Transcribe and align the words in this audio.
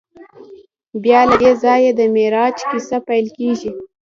بیا 1.03 1.19
له 1.29 1.35
دې 1.41 1.51
ځایه 1.63 1.91
د 1.95 2.01
معراج 2.15 2.57
کیسه 2.69 2.97
پیل 3.07 3.25
کېږي. 3.37 3.71